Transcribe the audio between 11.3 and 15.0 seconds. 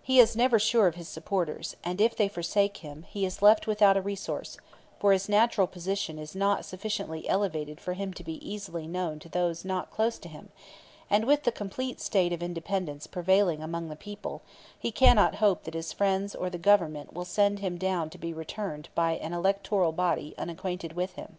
the complete state of independence prevailing among the people, he